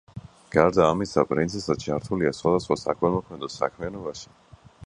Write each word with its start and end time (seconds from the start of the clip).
გარდა 0.53 0.87
ამისა, 0.93 1.25
პრინცესა 1.33 1.75
ჩართულია 1.85 2.33
სხვადასხვა 2.39 2.81
საქველმოქმედო 2.85 3.55
საქმიანობაში. 3.61 4.31